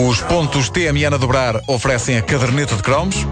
Os 0.00 0.20
pontos 0.22 0.70
TMN 0.70 1.14
a 1.14 1.16
dobrar 1.16 1.60
oferecem 1.66 2.16
a 2.16 2.22
caderneta 2.22 2.76
de 2.76 2.82
cromos. 2.84 3.26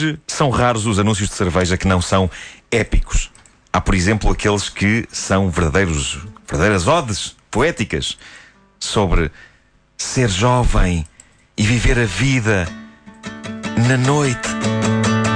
Hoje 0.00 0.18
são 0.26 0.48
raros 0.48 0.86
os 0.86 0.98
anúncios 0.98 1.28
de 1.28 1.34
cerveja 1.34 1.76
que 1.76 1.86
não 1.86 2.00
são 2.00 2.30
épicos. 2.70 3.30
Há, 3.70 3.82
por 3.82 3.94
exemplo, 3.94 4.30
aqueles 4.30 4.70
que 4.70 5.06
são 5.12 5.50
verdadeiros, 5.50 6.26
verdadeiras 6.48 6.88
odes 6.88 7.36
poéticas 7.50 8.16
sobre 8.78 9.30
ser 9.98 10.30
jovem 10.30 11.06
e 11.54 11.62
viver 11.62 11.98
a 11.98 12.06
vida 12.06 12.66
na 13.86 13.98
noite, 13.98 14.48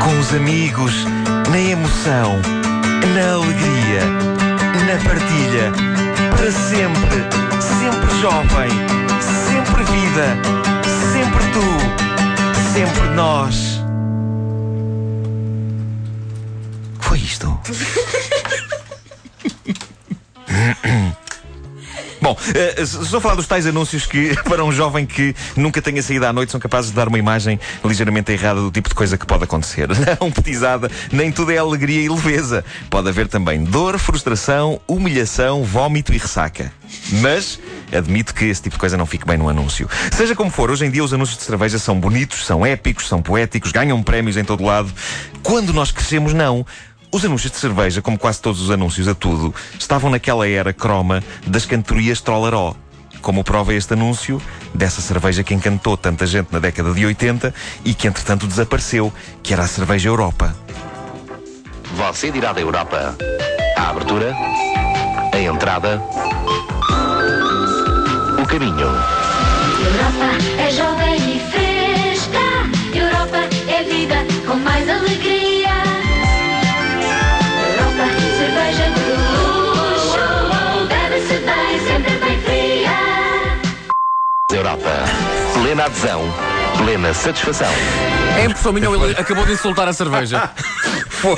com 0.02 0.18
os 0.18 0.32
amigos, 0.32 0.94
na 1.50 1.58
emoção, 1.58 2.32
na 3.12 3.34
alegria, 3.34 4.00
na 4.86 4.96
partilha, 5.06 5.72
para 6.34 6.50
sempre, 6.50 7.18
sempre 7.60 8.18
jovem, 8.22 8.70
sempre 9.46 9.84
vida, 9.84 10.38
sempre 11.12 11.44
tu, 11.52 12.72
sempre 12.72 13.08
nós. 13.10 13.73
Estou 22.76 23.18
a 23.18 23.20
falar 23.20 23.34
dos 23.34 23.46
tais 23.46 23.66
anúncios 23.66 24.06
que, 24.06 24.34
para 24.44 24.64
um 24.64 24.72
jovem 24.72 25.06
que 25.06 25.34
nunca 25.56 25.80
tenha 25.80 26.02
saído 26.02 26.26
à 26.26 26.32
noite, 26.32 26.52
são 26.52 26.60
capazes 26.60 26.90
de 26.90 26.96
dar 26.96 27.08
uma 27.08 27.18
imagem 27.18 27.58
ligeiramente 27.84 28.32
errada 28.32 28.60
do 28.60 28.70
tipo 28.70 28.88
de 28.88 28.94
coisa 28.94 29.16
que 29.16 29.26
pode 29.26 29.44
acontecer. 29.44 29.88
Não 30.20 30.30
petizada, 30.30 30.90
nem 31.12 31.30
tudo 31.30 31.52
é 31.52 31.58
alegria 31.58 32.00
e 32.00 32.08
leveza. 32.08 32.64
Pode 32.90 33.08
haver 33.08 33.28
também 33.28 33.64
dor, 33.64 33.98
frustração, 33.98 34.80
humilhação, 34.86 35.64
vómito 35.64 36.12
e 36.12 36.18
ressaca. 36.18 36.72
Mas 37.20 37.58
admito 37.92 38.34
que 38.34 38.44
esse 38.44 38.62
tipo 38.62 38.76
de 38.76 38.80
coisa 38.80 38.96
não 38.96 39.06
fique 39.06 39.26
bem 39.26 39.36
no 39.36 39.48
anúncio. 39.48 39.88
Seja 40.12 40.34
como 40.34 40.50
for, 40.50 40.70
hoje 40.70 40.84
em 40.84 40.90
dia 40.90 41.04
os 41.04 41.12
anúncios 41.12 41.38
de 41.38 41.44
cerveja 41.44 41.78
são 41.78 41.98
bonitos, 41.98 42.44
são 42.44 42.64
épicos, 42.64 43.08
são 43.08 43.22
poéticos, 43.22 43.72
ganham 43.72 44.02
prémios 44.02 44.36
em 44.36 44.44
todo 44.44 44.64
lado. 44.64 44.92
Quando 45.42 45.72
nós 45.72 45.90
crescemos, 45.90 46.32
não. 46.32 46.66
Os 47.14 47.24
anúncios 47.24 47.52
de 47.52 47.58
cerveja, 47.58 48.02
como 48.02 48.18
quase 48.18 48.40
todos 48.40 48.60
os 48.60 48.72
anúncios 48.72 49.06
a 49.06 49.14
tudo, 49.14 49.54
estavam 49.78 50.10
naquela 50.10 50.48
era 50.48 50.72
croma 50.72 51.22
das 51.46 51.64
cantorias 51.64 52.20
trollaró. 52.20 52.74
Como 53.22 53.44
prova 53.44 53.72
este 53.72 53.92
anúncio 53.92 54.42
dessa 54.74 55.00
cerveja 55.00 55.44
que 55.44 55.54
encantou 55.54 55.96
tanta 55.96 56.26
gente 56.26 56.48
na 56.50 56.58
década 56.58 56.92
de 56.92 57.06
80 57.06 57.54
e 57.84 57.94
que 57.94 58.08
entretanto 58.08 58.48
desapareceu, 58.48 59.12
que 59.44 59.52
era 59.52 59.62
a 59.62 59.68
cerveja 59.68 60.08
Europa. 60.08 60.56
Você 61.94 62.32
dirá 62.32 62.52
da 62.52 62.60
Europa 62.60 63.16
a 63.78 63.90
abertura, 63.90 64.34
a 65.32 65.38
entrada, 65.38 66.02
o 68.42 68.44
caminho. 68.44 68.88
Europa 69.86 70.58
é 70.58 70.70
jovem 70.72 71.03
Europa. 84.56 84.90
Plena 85.52 85.84
adesão, 85.84 86.22
plena 86.78 87.12
satisfação. 87.12 87.70
É 88.38 88.44
impressão 88.44 88.72
minha, 88.72 88.88
ele 88.88 89.12
acabou 89.18 89.44
de 89.44 89.52
insultar 89.52 89.88
a 89.88 89.92
cerveja. 89.92 90.50
Pô, 91.24 91.34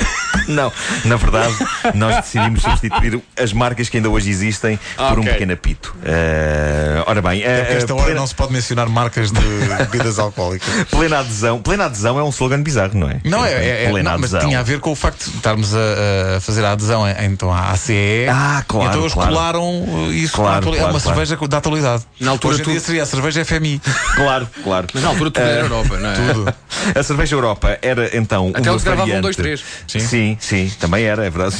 Não, 0.49 0.71
na 1.05 1.15
verdade, 1.15 1.55
nós 1.93 2.15
decidimos 2.17 2.61
substituir 2.61 3.21
as 3.41 3.53
marcas 3.53 3.87
que 3.89 3.97
ainda 3.97 4.09
hoje 4.09 4.29
existem 4.29 4.77
por 4.95 5.17
um 5.19 5.21
Ok. 5.21 5.31
pequeno 5.33 5.53
apito. 5.53 5.95
Eh, 6.03 7.03
ora 7.05 7.21
bem, 7.21 7.41
eh, 7.43 7.59
Porque 7.61 7.73
esta 7.73 7.91
eh, 7.91 7.95
hora 7.95 8.03
plena, 8.05 8.19
não 8.19 8.27
se 8.27 8.35
pode 8.35 8.53
mencionar 8.53 8.89
marcas 8.89 9.31
de 9.31 9.39
bebidas 9.39 10.19
alcoólicas. 10.19 10.67
plena 10.91 11.19
adesão. 11.19 11.61
Plena 11.61 11.85
adesão 11.85 12.19
é 12.19 12.23
um 12.23 12.29
slogan 12.29 12.61
bizarro, 12.61 12.97
não 12.97 13.09
é? 13.09 13.19
Não, 13.25 13.45
é, 13.45 13.51
é, 13.53 13.83
é- 13.85 13.89
plena 13.89 14.11
não, 14.11 14.19
mas 14.19 14.33
adesão. 14.33 14.49
tinha 14.49 14.59
a 14.59 14.63
ver 14.63 14.79
com 14.79 14.91
o 14.91 14.95
facto 14.95 15.29
de 15.29 15.37
estarmos 15.37 15.73
a, 15.75 16.37
a 16.37 16.41
fazer 16.41 16.63
a 16.65 16.71
adesão 16.71 17.03
então 17.23 17.51
à 17.53 17.71
ACE. 17.71 18.25
Ah, 18.29 18.63
claro, 18.67 18.89
Então 18.89 19.01
eles 19.01 19.13
claro. 19.13 19.29
colaram 19.33 19.63
uh, 19.83 20.11
isso 20.11 20.33
Claro, 20.35 20.57
atualidade. 20.59 20.63
claro, 20.63 20.77
É 20.77 20.83
uma 20.95 20.99
claro. 21.01 21.17
cerveja 21.27 21.47
da 21.47 21.57
atualidade. 21.57 22.03
Na 22.19 22.31
altura 22.31 22.53
Hoje 22.53 22.61
em 22.63 22.65
dia 22.65 22.73
tudo- 22.75 22.85
seria 22.85 23.03
a 23.03 23.05
cerveja 23.05 23.45
FMI. 23.45 23.81
Claro, 24.17 24.47
claro. 24.63 24.87
Mas 24.93 25.03
na 25.03 25.09
altura 25.09 25.29
tudo 25.31 25.43
era 25.45 25.61
Europa, 25.61 25.97
não 25.97 26.09
é? 26.09 26.15
Tudo. 26.33 26.53
A 26.95 27.03
cerveja 27.03 27.35
Europa 27.35 27.77
era 27.81 28.15
então 28.17 28.49
Até 28.49 28.61
uma 28.61 28.71
eles 28.71 28.83
gravavam 28.83 29.05
variante. 29.05 29.17
um, 29.19 29.21
dois, 29.21 29.35
três. 29.35 29.63
Sim. 29.87 29.99
Sim. 29.99 30.37
sim, 30.39 30.71
também 30.79 31.05
era, 31.05 31.25
é 31.25 31.29
verdade. 31.29 31.55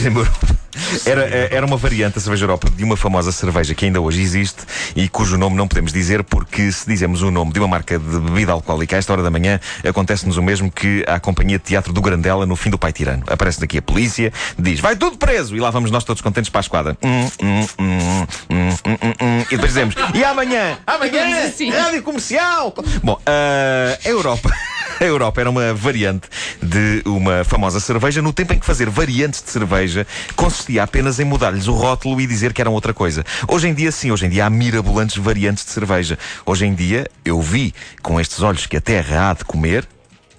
Era, 1.06 1.22
eh, 1.24 1.50
era 1.52 1.66
uma 1.66 1.78
variante, 1.78 2.18
a 2.18 2.22
cerveja 2.22 2.44
Europa, 2.44 2.70
de 2.70 2.84
uma 2.84 2.96
famosa 2.96 3.32
cerveja 3.32 3.74
que 3.74 3.86
ainda 3.86 4.00
hoje 4.00 4.22
existe 4.22 4.64
e 4.96 5.10
cujo 5.10 5.38
nome 5.38 5.56
não 5.56 5.68
podemos 5.68 5.92
dizer 5.92 6.24
porque 6.24 6.72
se 6.72 6.88
dizemos 6.88 7.22
o 7.22 7.32
nome 7.32 7.52
de 7.52 7.60
uma 7.60 7.68
marca 7.68 7.98
de 7.98 8.20
bebida 8.20 8.52
alcoólica 8.52 8.96
a 8.96 9.00
esta 9.00 9.12
hora 9.12 9.24
da 9.24 9.32
manhã, 9.32 9.60
acontece-nos 9.88 10.38
o 10.38 10.44
mesmo 10.44 10.72
que 10.72 11.04
à 11.08 11.20
companhia 11.20 11.58
de 11.58 11.66
teatro 11.66 11.92
do 11.92 12.02
Grandela 12.02 12.46
no 12.46 12.56
fim 12.56 12.70
do 12.70 12.78
Pai 12.78 12.94
Tirano. 12.94 13.24
Aparece 13.28 13.60
daqui 13.60 13.80
a 13.80 13.82
polícia, 13.82 14.32
diz, 14.58 14.80
vai 14.80 14.96
tudo 14.96 15.18
preso! 15.18 15.56
E 15.56 15.60
lá 15.60 15.70
vamos 15.72 15.90
nós 15.90 16.04
todos 16.04 16.22
contentes 16.22 16.50
para 16.50 16.60
a 16.60 16.62
esquadra. 16.62 16.98
Hum, 17.04 17.30
hum, 17.42 17.68
hum, 17.80 18.28
hum, 18.50 18.70
hum, 18.86 18.98
hum, 19.02 19.14
hum. 19.22 19.40
E 19.42 19.52
depois 19.52 19.70
dizemos, 19.70 19.96
e 20.14 20.24
amanhã? 20.24 20.78
Amanhã? 20.86 21.46
assim. 21.46 21.70
Rádio 21.70 22.04
comercial! 22.04 22.74
Bom, 23.04 23.20
ah, 23.26 23.98
a 24.04 24.10
Europa. 24.10 24.54
A 25.00 25.04
Europa 25.04 25.42
era 25.42 25.50
uma 25.50 25.74
variante 25.74 26.28
de 26.62 27.04
uma 27.06 27.44
famosa 27.44 27.80
cerveja 27.80 28.22
no 28.22 28.34
tempo 28.34 28.54
em 28.54 28.60
que 28.60 28.66
fazer 28.66 28.90
variantes 28.90 29.44
de 29.44 29.50
cerveja 29.50 30.08
consistia 30.36 30.84
apenas 30.84 31.20
em 31.20 31.24
mudar-lhes 31.24 31.68
o 31.68 31.74
rótulo 31.74 32.20
e 32.20 32.26
dizer 32.26 32.52
que 32.52 32.62
eram 32.62 32.74
outra 32.74 32.94
coisa. 32.94 33.24
Hoje 33.48 33.68
em 33.68 33.74
dia, 33.74 33.92
sim, 33.92 34.12
hoje 34.12 34.26
em 34.26 34.30
dia 34.30 34.46
há 34.46 34.50
mirabolantes 34.50 35.18
variantes 35.18 35.66
de 35.66 35.72
cerveja. 35.72 36.18
Hoje 36.46 36.66
em 36.66 36.74
dia, 36.74 37.06
eu 37.24 37.40
vi 37.42 37.74
com 38.02 38.20
estes 38.20 38.42
olhos 38.42 38.66
que 38.66 38.78
a 38.78 38.82
terra 38.82 39.30
há 39.30 39.34
de 39.34 39.46
comer, 39.46 39.88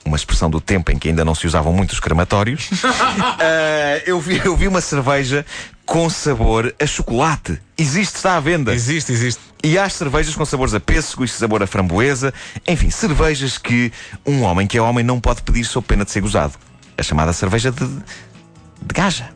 uma 0.04 0.16
expressão 0.16 0.50
do 0.50 0.60
tempo 0.60 0.90
em 0.90 0.98
que 0.98 1.08
ainda 1.08 1.24
não 1.24 1.34
se 1.34 1.46
usavam 1.46 1.72
muitos 1.72 2.00
crematórios, 2.00 2.70
ah, 2.82 4.00
eu, 4.06 4.20
vi, 4.20 4.40
eu 4.44 4.56
vi 4.56 4.66
uma 4.66 4.80
cerveja 4.80 5.44
com 5.88 6.10
sabor 6.10 6.74
a 6.78 6.86
chocolate. 6.86 7.58
Existe, 7.76 8.16
está 8.16 8.36
à 8.36 8.40
venda. 8.40 8.74
Existe, 8.74 9.10
existe. 9.10 9.40
E 9.64 9.78
há 9.78 9.84
as 9.84 9.94
cervejas 9.94 10.36
com 10.36 10.44
sabores 10.44 10.74
a 10.74 10.78
pêssego 10.78 11.24
e 11.24 11.28
sabor 11.28 11.62
a 11.62 11.66
framboesa. 11.66 12.32
Enfim, 12.68 12.90
cervejas 12.90 13.56
que 13.56 13.90
um 14.24 14.42
homem 14.42 14.66
que 14.66 14.76
é 14.76 14.82
homem 14.82 15.02
não 15.02 15.18
pode 15.18 15.40
pedir 15.40 15.64
sob 15.64 15.86
pena 15.86 16.04
de 16.04 16.10
ser 16.10 16.20
gozado. 16.20 16.52
A 16.96 17.02
chamada 17.02 17.32
cerveja 17.32 17.72
de, 17.72 17.86
de 17.86 18.94
gaja. 18.94 19.30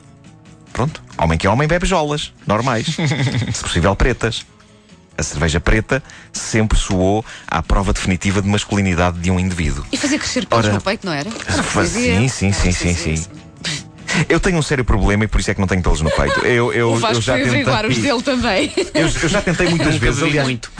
Pronto. 0.74 1.02
Homem 1.16 1.38
que 1.38 1.46
é 1.46 1.50
homem 1.50 1.66
bebe 1.66 1.86
jolas. 1.86 2.34
Normais. 2.46 2.86
Se 3.54 3.62
possível, 3.62 3.96
pretas. 3.96 4.44
A 5.16 5.22
cerveja 5.22 5.58
preta 5.58 6.02
sempre 6.34 6.78
soou 6.78 7.24
à 7.46 7.62
prova 7.62 7.94
definitiva 7.94 8.42
de 8.42 8.48
masculinidade 8.48 9.18
de 9.20 9.30
um 9.30 9.40
indivíduo. 9.40 9.86
E 9.90 9.96
fazer 9.96 10.18
crescer 10.18 10.46
pelos 10.46 10.66
Ora, 10.66 10.74
no 10.74 10.82
peito, 10.82 11.06
não 11.06 11.14
era? 11.14 11.30
Sim, 11.86 12.28
sim, 12.28 12.52
sim, 12.52 12.72
sim, 12.72 12.94
sim. 12.94 13.26
Eu 14.32 14.40
tenho 14.40 14.56
um 14.56 14.62
sério 14.62 14.82
problema 14.82 15.24
e 15.24 15.28
por 15.28 15.40
isso 15.40 15.50
é 15.50 15.54
que 15.54 15.60
não 15.60 15.66
tenho 15.68 15.82
pelos 15.82 16.00
no 16.00 16.10
peito. 16.10 16.40
Eu, 16.40 16.72
eu, 16.72 16.88
O 16.92 16.94
eu 16.94 16.96
Vasco 16.96 17.20
já 17.20 17.34
foi 17.34 17.42
averiguar 17.42 17.84
os 17.84 17.94
tentei. 17.96 18.10
dele 18.10 18.22
também. 18.22 18.72
Eu, 18.94 19.02
eu 19.22 19.28
já 19.28 19.42
tentei 19.42 19.68
muitas 19.68 19.94
vezes, 19.96 20.22
aliás, 20.22 20.48
muito. 20.48 20.72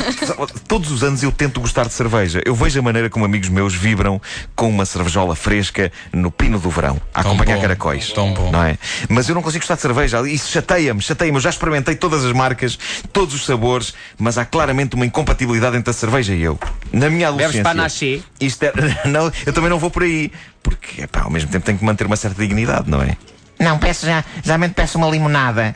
todos 0.67 0.91
os 0.91 1.05
anos 1.05 1.23
eu 1.23 1.31
tento 1.31 1.61
gostar 1.61 1.87
de 1.87 1.93
cerveja. 1.93 2.41
Eu 2.47 2.55
vejo 2.55 2.79
a 2.79 2.83
maneira 2.83 3.11
como 3.11 3.27
amigos 3.27 3.51
meus 3.51 3.75
vibram 3.75 4.21
com 4.57 4.71
uma 4.71 4.87
cervejola 4.87 5.37
fresca 5.37 5.93
no 6.15 6.31
pino 6.31 6.59
do 6.59 6.71
verão, 6.71 6.99
a 7.13 7.23
Tão 7.23 7.33
acompanhar 7.33 7.57
bom, 7.57 7.61
caracóis. 7.63 8.11
tão 8.13 8.33
bom. 8.33 8.51
Não 8.51 8.63
é? 8.65 8.79
Mas 9.09 9.29
eu 9.29 9.35
não 9.35 9.43
consigo 9.43 9.61
gostar 9.61 9.75
de 9.75 9.83
cerveja. 9.83 10.27
Isso 10.27 10.51
chateia-me, 10.51 11.03
chateia-me. 11.03 11.37
Eu 11.37 11.43
já 11.43 11.51
experimentei 11.51 11.95
todas 11.95 12.25
as 12.25 12.33
marcas, 12.33 12.79
todos 13.13 13.35
os 13.35 13.45
sabores, 13.45 13.93
mas 14.19 14.39
há 14.39 14.47
claramente 14.47 14.95
uma 14.95 15.05
incompatibilidade 15.05 15.77
entre 15.77 15.91
a 15.91 15.95
cerveja 15.95 16.35
e 16.35 16.43
eu. 16.43 16.59
Na 16.91 17.11
minha 17.11 17.29
adolescência. 17.29 17.63
panaché? 17.63 18.21
Isto 18.41 18.63
é... 18.65 18.73
Não, 19.07 19.31
eu 19.45 19.53
também 19.53 19.69
não 19.69 19.79
vou 19.79 19.91
por 19.91 20.05
aí. 20.05 20.33
Porque, 20.63 21.03
epá, 21.03 21.23
ao 21.23 21.31
mesmo 21.31 21.51
tempo 21.51 21.67
tenho 21.67 21.77
que 21.77 21.85
manter 21.85 22.07
uma 22.07 22.17
certa 22.17 22.41
dignidade, 22.41 22.89
não 22.89 23.03
é? 23.03 23.17
Não, 23.63 23.79
peço 23.79 24.07
já, 24.07 24.25
geralmente 24.43 24.73
peço 24.75 24.99
uma 24.99 25.09
limonada. 25.09 25.75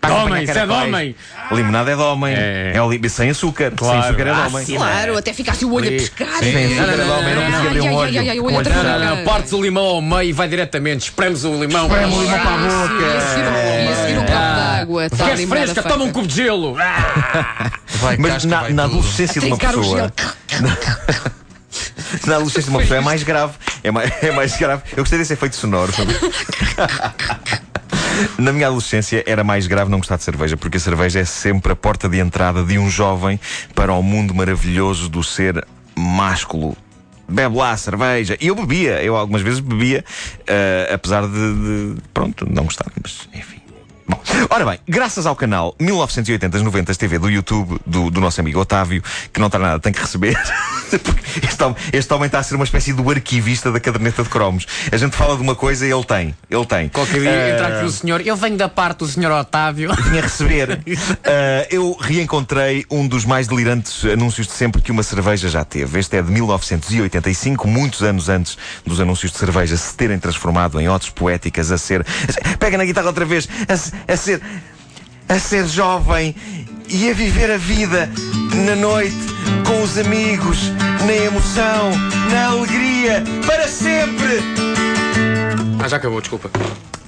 Para 0.00 0.14
Homem, 0.16 0.42
isso 0.42 0.58
é 0.58 0.66
de 0.66 0.72
homem. 0.72 1.14
Limonada 1.52 1.92
é 1.92 1.94
de 1.94 2.02
homem. 2.02 2.34
É. 2.34 2.72
É, 2.74 2.82
o 2.82 2.90
sem 3.08 3.30
açúcar. 3.30 3.70
Claro. 3.70 4.00
Sem 4.00 4.08
açúcar 4.08 4.22
é 4.22 4.24
de 4.24 4.30
Ah, 4.40 4.46
homem. 4.48 4.66
Claro, 4.66 5.16
até 5.16 5.32
ficasse 5.32 5.64
o 5.64 5.72
olho 5.72 5.86
a 5.86 5.92
Sim. 5.92 5.96
pescar. 5.96 6.38
Sem 6.40 6.56
açúcar 6.74 6.92
é 6.92 6.96
de 7.04 7.10
homem. 7.10 7.34
Não 7.36 7.42
conseguia 7.44 7.68
abrir 7.70 7.80
um 7.82 7.94
olho. 7.94 8.56
olho. 8.56 8.70
Não, 8.98 9.16
não, 9.16 9.24
partes 9.24 9.52
o 9.52 9.62
limão 9.62 9.84
ao 9.84 10.02
meio 10.02 10.22
e 10.30 10.32
vai 10.32 10.48
diretamente. 10.48 11.04
Espremes 11.04 11.44
o 11.44 11.54
limão. 11.54 11.86
Espreme 11.86 12.14
o 12.16 12.20
limão 12.20 12.38
para 12.40 12.50
a 12.50 12.56
E 12.56 12.58
boca. 12.58 12.94
um- 12.94 13.80
e 13.80 13.88
a 13.88 13.96
seguir 13.96 14.18
um 14.18 14.24
copo 14.24 14.32
de 14.32 14.32
água. 14.80 15.06
Está 15.06 15.24
Queres 15.24 15.48
fresca? 15.48 15.74
feita. 15.74 15.88
Toma 15.88 16.04
um 16.04 16.12
cubo 16.12 16.26
de 16.26 16.34
gelo. 16.34 16.74
Vai, 18.00 18.16
Mas 18.16 18.44
na, 18.44 18.58
adolescência 18.84 19.40
de 19.40 19.46
uma 19.46 19.56
pessoa. 19.56 19.84
gelo. 19.84 20.12
Na 22.26 22.34
adolescência 22.36 22.64
de 22.64 22.70
uma 22.70 22.80
pessoa 22.80 22.98
é 22.98 23.00
mais 23.00 23.22
grave. 23.22 23.52
É, 23.82 23.90
mais, 23.90 24.10
é 24.22 24.30
mais 24.30 24.56
grave. 24.56 24.82
Eu 24.92 24.98
gostei 24.98 25.18
desse 25.18 25.32
efeito 25.32 25.56
sonoro. 25.56 25.92
Na 28.38 28.52
minha 28.52 28.66
adolescência 28.66 29.22
era 29.26 29.42
mais 29.42 29.66
grave 29.66 29.90
não 29.90 29.98
gostar 29.98 30.16
de 30.16 30.22
cerveja, 30.22 30.56
porque 30.56 30.76
a 30.76 30.80
cerveja 30.80 31.20
é 31.20 31.24
sempre 31.24 31.72
a 31.72 31.76
porta 31.76 32.08
de 32.08 32.18
entrada 32.18 32.62
de 32.62 32.78
um 32.78 32.90
jovem 32.90 33.40
para 33.74 33.92
o 33.92 34.02
mundo 34.02 34.34
maravilhoso 34.34 35.08
do 35.08 35.22
ser 35.22 35.66
másculo. 35.96 36.76
Bebe 37.28 37.56
lá 37.56 37.76
cerveja. 37.76 38.36
E 38.40 38.48
eu 38.48 38.54
bebia, 38.54 39.02
eu 39.02 39.16
algumas 39.16 39.42
vezes 39.42 39.60
bebia, 39.60 40.04
eh, 40.46 40.90
apesar 40.92 41.26
de, 41.26 41.30
de, 41.32 41.96
Pronto, 42.12 42.46
não 42.50 42.64
gostar, 42.64 42.86
mas 43.02 43.28
enfim. 43.34 43.61
Ora 44.50 44.64
bem, 44.64 44.78
graças 44.88 45.26
ao 45.26 45.36
canal 45.36 45.74
1980-90 45.80 46.96
TV 46.96 47.18
do 47.18 47.30
YouTube 47.30 47.80
do, 47.86 48.10
do 48.10 48.20
nosso 48.20 48.40
amigo 48.40 48.60
Otávio, 48.60 49.02
que 49.32 49.40
não 49.40 49.46
está 49.46 49.58
nada, 49.58 49.78
tem 49.78 49.92
que 49.92 50.00
receber. 50.00 50.36
Este, 51.42 51.64
homem, 51.64 51.76
este 51.94 52.12
homem 52.12 52.26
está 52.26 52.38
a 52.40 52.42
ser 52.42 52.54
uma 52.54 52.64
espécie 52.64 52.92
do 52.92 53.08
arquivista 53.08 53.72
da 53.72 53.80
caderneta 53.80 54.22
de 54.22 54.28
cromos. 54.28 54.66
A 54.92 54.96
gente 54.98 55.16
fala 55.16 55.36
de 55.36 55.42
uma 55.42 55.54
coisa 55.54 55.86
e 55.86 55.90
ele 55.90 56.04
tem. 56.04 56.34
Ele 56.50 56.66
tem. 56.66 56.88
Qualquer 56.90 57.20
dia 57.20 57.30
Eh, 57.30 57.54
entra 57.54 57.68
aqui 57.68 57.86
o 57.86 57.90
senhor. 57.90 58.20
Eu 58.20 58.36
venho 58.36 58.58
da 58.58 58.68
parte 58.68 58.98
do 58.98 59.08
senhor 59.08 59.32
Otávio. 59.32 59.90
vinha 60.10 60.20
receber. 60.20 60.72
Uh, 60.72 60.82
eu 61.70 61.96
reencontrei 61.98 62.84
um 62.90 63.08
dos 63.08 63.24
mais 63.24 63.48
delirantes 63.48 64.04
anúncios 64.04 64.46
de 64.46 64.52
sempre 64.52 64.82
que 64.82 64.92
uma 64.92 65.02
cerveja 65.02 65.48
já 65.48 65.64
teve. 65.64 65.98
Este 65.98 66.18
é 66.18 66.22
de 66.22 66.30
1985, 66.30 67.66
muitos 67.66 68.02
anos 68.02 68.28
antes 68.28 68.58
dos 68.84 69.00
anúncios 69.00 69.32
de 69.32 69.38
cerveja 69.38 69.74
se 69.78 69.94
terem 69.94 70.18
transformado 70.18 70.78
em 70.78 70.88
odes 70.90 71.08
poéticas 71.08 71.72
a 71.72 71.78
ser. 71.78 72.02
a 72.02 72.58
Pega 72.58 72.76
na 72.76 72.84
guitarra 72.84 73.06
outra 73.06 73.24
vez. 73.24 73.48
A, 73.66 74.12
a 74.12 74.16
ser. 74.16 74.31
A 75.28 75.38
ser 75.38 75.66
jovem 75.66 76.34
e 76.88 77.10
a 77.10 77.14
viver 77.14 77.50
a 77.50 77.56
vida 77.56 78.10
na 78.66 78.76
noite, 78.76 79.16
com 79.66 79.82
os 79.82 79.96
amigos, 79.96 80.70
na 81.06 81.12
emoção, 81.12 81.90
na 82.30 82.48
alegria, 82.48 83.22
para 83.46 83.66
sempre. 83.66 84.40
Ah, 85.82 85.88
já 85.88 85.96
acabou, 85.96 86.20
desculpa. 86.20 86.50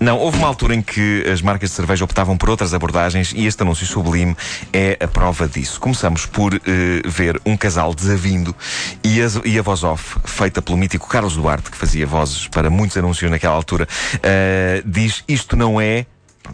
Não, 0.01 0.19
houve 0.19 0.37
uma 0.37 0.49
altura 0.49 0.75
em 0.75 0.83
que 0.83 1.25
as 1.33 1.41
marcas 1.41 1.71
de 1.71 1.77
cerveja 1.77 2.05
optavam 2.05 2.37
por 2.37 2.51
outras 2.51 2.75
abordagens 2.75 3.33
e 3.35 3.47
este 3.47 3.63
anúncio 3.63 3.87
sublime 3.87 4.37
é 4.73 4.99
a 5.01 5.09
prova 5.09 5.49
disso. 5.49 5.81
Começamos 5.81 6.27
por 6.27 6.55
eh, 6.55 6.61
ver 7.07 7.41
um 7.47 7.57
casal 7.57 7.95
desavindo 7.95 8.55
e 9.03 9.23
a, 9.23 9.27
e 9.45 9.59
a 9.59 9.63
voz 9.63 9.83
off, 9.85 10.17
feita 10.25 10.61
pelo 10.61 10.77
mítico 10.77 11.09
Carlos 11.09 11.37
Duarte, 11.37 11.71
que 11.71 11.77
fazia 11.77 12.07
vozes 12.07 12.49
para 12.49 12.69
muitos 12.69 12.97
anúncios 12.97 13.31
naquela 13.31 13.55
altura, 13.55 13.89
eh, 14.23 14.83
diz: 14.85 15.25
Isto 15.29 15.57
não 15.57 15.81
é. 15.81 16.07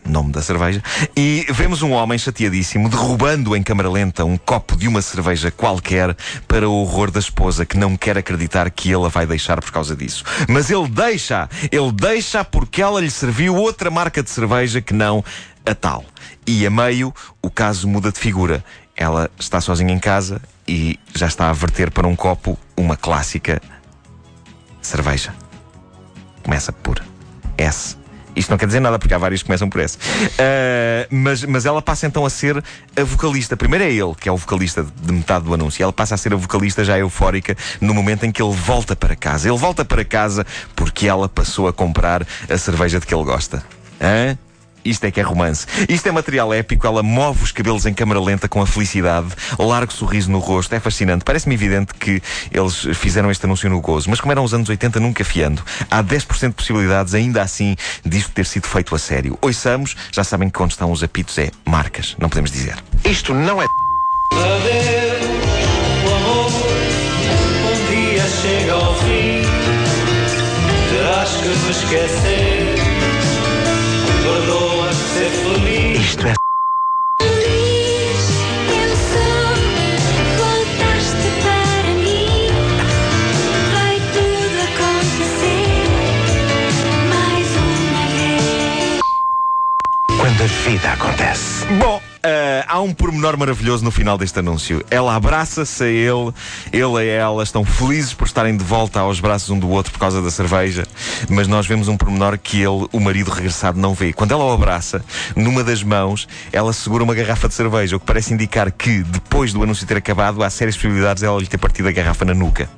Nome 0.05 0.33
da 0.33 0.41
cerveja. 0.41 0.83
E 1.17 1.47
vemos 1.51 1.83
um 1.83 1.93
homem 1.93 2.19
chateadíssimo 2.19 2.89
derrubando 2.89 3.57
em 3.57 3.63
câmara 3.63 3.91
lenta 3.91 4.25
um 4.25 4.37
copo 4.37 4.77
de 4.77 4.89
uma 4.89 5.03
cerveja 5.03 5.51
qualquer 5.51 6.17
para 6.47 6.69
o 6.69 6.73
horror 6.73 7.11
da 7.11 7.19
esposa 7.19 7.67
que 7.67 7.77
não 7.77 7.97
quer 7.97 8.17
acreditar 8.17 8.71
que 8.71 8.91
ele 8.91 9.05
a 9.05 9.09
vai 9.09 9.27
deixar 9.27 9.61
por 9.61 9.71
causa 9.71 9.97
disso. 9.97 10.25
Mas 10.49 10.71
ele 10.71 10.89
deixa, 10.89 11.49
ele 11.71 11.93
deixa 11.93 12.45
porque 12.45 12.81
ela 12.81 13.01
lhe 13.01 13.11
serviu 13.11 13.55
outra 13.57 13.91
marca 13.91 14.23
de 14.23 14.31
cerveja 14.31 14.81
que 14.81 14.95
não 14.95 15.25
a 15.67 15.75
tal. 15.75 16.05
E 16.47 16.67
a 16.67 16.71
meio 16.71 17.13
o 17.43 17.51
caso 17.51 17.89
muda 17.89 18.11
de 18.11 18.19
figura. 18.19 18.65
Ela 18.97 19.31
está 19.39 19.61
sozinha 19.61 19.93
em 19.93 19.99
casa 19.99 20.41
e 20.67 20.99
já 21.15 21.27
está 21.27 21.51
a 21.51 21.53
verter 21.53 21.91
para 21.91 22.07
um 22.07 22.17
copo 22.17 22.59
uma 22.77 22.97
clássica 22.97 23.61
cerveja. 24.81 25.35
Começa 26.43 26.73
por 26.73 27.03
S. 27.57 28.00
Isto 28.35 28.50
não 28.50 28.59
quer 28.59 28.67
dizer 28.67 28.81
nada, 28.81 28.99
porque 28.99 29.15
há 29.15 29.19
vários 29.19 29.43
que 29.43 29.47
começam 29.47 29.69
por 29.69 29.81
S. 29.81 29.99
Ah, 30.38 31.06
mas, 31.11 31.44
mas 31.44 31.67
ela 31.67 31.82
passa 31.82 32.06
então 32.06 32.25
a 32.25 32.31
ser 32.31 32.62
a 32.97 33.05
vocalista. 33.05 33.56
Primeiro 33.56 33.85
é 33.85 33.93
ele, 33.93 34.15
que 34.19 34.29
é 34.29 34.32
o 34.32 34.37
vocalista 34.37 34.87
de 35.03 35.12
metade 35.12 35.44
do 35.44 35.55
anúncio. 35.55 35.82
Ela 35.82 35.93
passa 35.93 36.15
a 36.15 36.19
ser 36.19 36.32
a 36.32 36.37
vocalista 36.37 36.85
já 36.85 36.99
eufórica 36.99 37.56
no 37.81 37.94
momento 37.94 38.25
em 38.25 38.32
que 38.32 38.43
ele 38.43 38.55
volta 38.55 38.94
para 38.94 39.17
casa. 39.17 39.49
Ele 39.49 39.59
volta 39.59 39.85
para 39.85 40.05
casa 40.05 40.47
porque 40.75 41.06
ela 41.06 41.29
passou 41.29 41.69
a 41.69 41.73
comprar 41.73 42.27
a 42.49 42.59
cerveja 42.59 43.00
de 43.00 43.06
que 43.06 43.15
ele 43.15 43.25
gosta. 43.25 43.62
Hã? 44.00 44.37
Isto 44.85 45.05
é 45.05 45.11
que 45.11 45.21
é 45.21 45.23
romance. 45.23 45.67
Isto 45.88 46.09
é 46.09 46.12
material 46.12 46.53
épico. 46.53 46.87
Ela 46.87 47.03
move 47.03 47.44
os 47.44 47.53
cabelos 47.53 47.87
em 47.87 47.94
câmara 47.94 48.21
lenta 48.21 48.49
com 48.49 48.61
a 48.62 48.67
felicidade, 48.67 49.29
largo 49.59 49.93
sorriso 49.93 50.31
no 50.31 50.38
rosto. 50.38 50.75
É 50.75 50.81
fascinante. 50.81 51.25
Parece-me 51.25 51.55
evidente 51.55 51.94
que 51.94 52.23
eles 52.50 52.87
fizeram 52.94 53.31
este 53.31 53.44
anúncio 53.44 53.69
no 53.69 53.81
gozo, 53.81 54.09
mas 54.11 54.21
como 54.21 54.32
eram 54.32 54.44
os 54.44 54.55
anos 54.55 54.69
80, 54.69 55.00
nunca 55.00 55.25
fiando. 55.25 55.62
Há 55.91 56.03
10% 56.03 56.49
de 56.49 56.55
possibilidades, 56.55 57.15
ainda 57.15 57.43
assim, 57.43 57.77
disto 58.05 58.31
ter 58.32 58.47
sido 58.47 58.67
feito 58.67 58.94
a 58.94 58.99
sério. 58.99 59.38
Ouçamos, 59.41 59.97
já 60.12 60.25
sabem 60.25 60.49
que 60.49 60.56
quando 60.56 60.71
estão 60.71 60.91
os 60.91 61.03
apitos 61.03 61.37
é 61.38 61.50
marcas, 61.65 62.17
não 62.19 62.29
podemos 62.29 62.50
dizer. 62.50 62.76
Isto 63.05 63.35
não 63.35 63.61
é 63.61 63.67
O 66.05 66.15
amor 66.15 66.50
um 67.67 67.87
dia 67.91 68.25
chega 68.43 68.73
ao 68.73 68.94
fim. 68.94 69.43
Terás 70.91 71.31
que 71.31 71.49
me 71.49 71.71
esquecer. 71.71 72.80
Quando 90.41 90.43
a 90.43 90.47
vida 90.47 90.93
acontece. 90.93 91.67
Bom, 91.79 92.01
ah, 92.23 92.65
há 92.67 92.81
um 92.81 92.95
pormenor 92.95 93.37
maravilhoso 93.37 93.85
no 93.85 93.91
final 93.91 94.17
deste 94.17 94.39
anúncio. 94.39 94.83
Ela 94.91 95.15
abraça-se 95.15 95.85
a 95.85 95.87
ele, 95.87 96.33
ele 96.73 96.99
a 96.99 97.03
ela, 97.03 97.43
estão 97.43 97.63
felizes 97.63 98.15
por 98.15 98.27
estarem 98.27 98.57
de 98.57 98.65
volta 98.65 99.01
aos 99.01 99.21
braços 99.21 99.51
um 99.51 99.59
do 99.59 99.69
outro 99.69 99.93
por 99.93 99.99
causa 99.99 100.23
da 100.23 100.31
cerveja, 100.31 100.87
mas 101.29 101.47
nós 101.47 101.67
vemos 101.67 101.89
um 101.89 101.97
pormenor 101.97 102.39
que 102.39 102.57
ele, 102.57 102.89
o 102.91 103.01
marido 103.01 103.31
regressado, 103.31 103.79
não 103.79 103.93
vê. 103.93 104.15
Quando 104.15 104.33
ela 104.33 104.45
o 104.45 104.53
abraça, 104.53 105.05
numa 105.37 105.63
das 105.63 105.83
mãos, 105.83 106.27
ela 106.53 106.73
segura 106.73 107.05
uma 107.05 107.15
garrafa 107.15 107.47
de 107.47 107.55
cerveja, 107.55 107.97
o 107.97 108.01
que 108.01 108.07
parece 108.07 108.33
indicar 108.33 108.73
que, 108.73 109.03
depois 109.03 109.53
do 109.53 109.63
anúncio 109.63 109.87
ter 109.87 109.99
acabado, 109.99 110.43
há 110.43 110.49
sérias 110.49 110.77
possibilidades 110.77 111.21
de 111.21 111.27
ela 111.27 111.39
lhe 111.39 111.47
ter 111.47 111.59
partido 111.59 111.89
a 111.89 111.93
garrafa 111.93 112.25
na 112.25 112.33
nuca. 112.33 112.69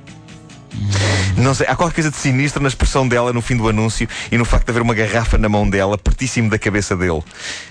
Não 1.37 1.53
sei, 1.53 1.65
há 1.67 1.75
qualquer 1.75 1.95
coisa 1.95 2.11
de 2.11 2.17
sinistro 2.17 2.61
na 2.61 2.69
expressão 2.69 3.07
dela 3.07 3.33
no 3.33 3.41
fim 3.41 3.57
do 3.57 3.67
anúncio 3.67 4.07
e 4.31 4.37
no 4.37 4.45
facto 4.45 4.65
de 4.65 4.71
haver 4.71 4.81
uma 4.83 4.93
garrafa 4.93 5.37
na 5.37 5.49
mão 5.49 5.67
dela, 5.67 5.97
pertíssimo 5.97 6.49
da 6.49 6.59
cabeça 6.59 6.95
dele, 6.95 7.23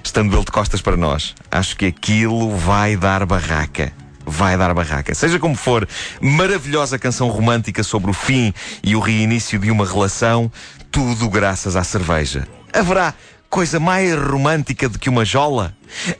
estando 0.03 0.35
ele 0.35 0.45
de 0.45 0.51
costas 0.51 0.83
para 0.83 0.97
nós. 0.97 1.35
Acho 1.51 1.77
que 1.77 1.87
aquilo 1.87 2.57
vai 2.57 2.97
dar 2.97 3.25
barraca. 3.25 3.93
Vai 4.27 4.57
dar 4.57 4.75
barraca. 4.75 5.15
Seja 5.15 5.39
como 5.39 5.55
for, 5.55 5.89
maravilhosa 6.21 6.99
canção 6.99 7.29
romântica 7.29 7.83
sobre 7.83 8.11
o 8.11 8.15
fim 8.15 8.53
e 8.83 8.97
o 8.97 9.01
reinício 9.01 9.59
de 9.59 9.71
uma 9.71 9.87
relação, 9.87 10.51
tudo 10.91 11.29
graças 11.29 11.77
à 11.77 11.85
cerveja. 11.85 12.47
Haverá 12.73 13.15
coisa 13.49 13.79
mais 13.79 14.15
romântica 14.15 14.89
do 14.89 14.99
que 14.99 15.09
uma 15.09 15.25
jola? 15.25 15.75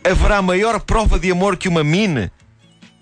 Haverá 0.05 0.41
maior 0.43 0.81
prova 0.81 1.19
de 1.19 1.31
amor 1.31 1.57
que 1.57 1.69
uma 1.69 1.83
mine? 1.83 2.31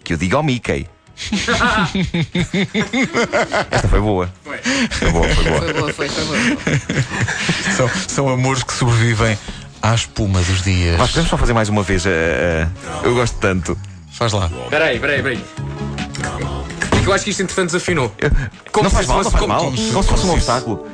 Que 0.02 0.14
eu 0.14 0.16
diga 0.16 0.37
ao 0.37 0.42
Mickey. 0.42 0.87
Esta 3.70 3.88
foi 3.88 4.00
boa. 4.00 4.32
Foi. 4.44 4.58
Foi 4.90 5.10
boa, 5.10 5.28
foi 5.28 5.44
boa. 5.44 5.60
Foi 5.60 5.72
boa, 5.74 5.92
foi, 5.92 6.08
foi 6.08 6.24
boa. 6.24 6.38
São, 7.76 7.90
são 8.08 8.28
amores 8.28 8.62
que 8.62 8.72
sobrevivem 8.72 9.36
à 9.82 9.94
espuma 9.94 10.40
dos 10.42 10.62
dias. 10.62 10.98
Nós 10.98 11.10
podemos 11.10 11.30
só 11.30 11.36
fazer 11.38 11.52
mais 11.52 11.68
uma 11.68 11.82
vez. 11.82 12.06
eh, 12.06 12.10
eh, 12.10 12.68
eu 13.04 13.14
gosto 13.14 13.36
tanto. 13.38 13.76
Faz 14.12 14.32
lá. 14.32 14.50
Peraí, 14.68 14.98
peraí, 14.98 15.22
peraí. 15.22 15.44
É 16.96 17.00
que 17.02 17.06
eu 17.08 17.12
acho 17.12 17.24
que 17.24 17.30
isto 17.30 17.42
entretanto 17.42 17.66
desafinou. 17.72 18.14
Como 18.72 18.84
não 18.84 18.90
se 18.90 18.96
faz 18.96 19.06
mal, 19.06 19.16
não 19.18 19.24
fosse- 19.24 19.36
faz 19.36 19.40
como- 19.40 19.54
mal. 19.54 19.64
como 19.64 19.76
se 19.76 19.90
Como 19.92 20.02
se 20.02 20.08
fosse 20.10 20.26
um 20.26 20.32
obstáculo. 20.32 20.86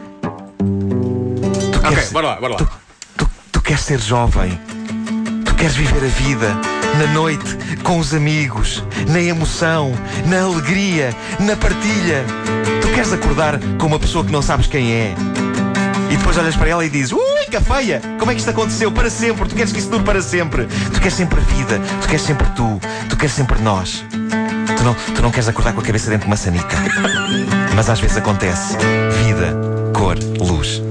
Tu 0.59 1.79
Ok, 1.79 1.89
queres, 1.91 2.13
bora 2.13 2.29
lá, 2.29 2.37
bora 2.37 2.53
lá. 2.55 2.59
tu, 2.59 2.69
tu, 3.17 3.31
tu 3.53 3.61
queres 3.61 3.81
ser 3.83 4.01
jovem. 4.01 4.59
Queres 5.57 5.75
viver 5.75 6.05
a 6.05 6.09
vida 6.09 6.55
na 6.99 7.13
noite, 7.13 7.57
com 7.83 7.99
os 7.99 8.15
amigos, 8.15 8.85
na 9.09 9.21
emoção, 9.21 9.93
na 10.27 10.43
alegria, 10.43 11.15
na 11.41 11.57
partilha. 11.57 12.25
Tu 12.83 12.89
queres 12.89 13.13
acordar 13.13 13.59
com 13.79 13.87
uma 13.87 13.99
pessoa 13.99 14.25
que 14.25 14.33
não 14.33 14.43
sabes 14.43 14.67
quem 14.67 14.93
é. 14.93 15.15
E 16.11 16.17
depois 16.17 16.37
olhas 16.39 16.57
para 16.57 16.69
ela 16.69 16.85
e 16.85 16.89
dizes: 16.89 17.13
Ui, 17.13 17.45
que 17.51 17.61
feia! 17.61 18.01
Como 18.19 18.31
é 18.31 18.35
que 18.35 18.41
isto 18.41 18.51
aconteceu? 18.51 18.93
Para 18.93 19.11
sempre! 19.11 19.49
Tu 19.49 19.55
queres 19.55 19.73
que 19.73 19.79
isso 19.79 19.91
dure 19.91 20.05
para 20.05 20.23
sempre! 20.23 20.67
Tu 20.93 21.01
queres 21.01 21.15
sempre 21.15 21.41
a 21.41 21.43
vida! 21.43 21.81
Tu 22.03 22.09
queres 22.09 22.23
sempre 22.23 22.47
tu! 22.51 22.81
Tu 23.09 23.17
queres 23.17 23.35
sempre 23.35 23.61
nós! 23.61 24.05
Tu 24.77 24.85
não, 24.85 24.95
tu 25.15 25.23
não 25.23 25.31
queres 25.31 25.49
acordar 25.49 25.73
com 25.73 25.81
a 25.81 25.85
cabeça 25.85 26.11
dentro 26.11 26.27
de 26.27 26.31
uma 26.31 26.37
sanita. 26.37 26.77
Mas 27.75 27.91
às 27.91 27.99
vezes 27.99 28.17
acontece. 28.17 28.77
Vida, 29.25 29.57
cor, 29.95 30.17
luz. 30.39 30.83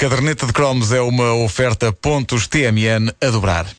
Caderneta 0.00 0.46
de 0.46 0.52
cromos 0.54 0.92
é 0.92 1.00
uma 1.02 1.34
oferta 1.34 1.92
pontos 1.92 2.46
TMN 2.46 3.12
a 3.20 3.26
dobrar. 3.28 3.70